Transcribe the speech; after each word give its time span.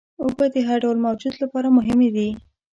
اوبه 0.23 0.45
د 0.53 0.55
هر 0.67 0.77
ډول 0.83 0.97
موجود 1.05 1.33
لپاره 1.43 1.75
مهمې 1.77 2.09
دي. 2.15 2.29